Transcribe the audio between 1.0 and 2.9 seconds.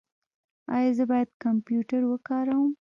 باید کمپیوټر وکاروم؟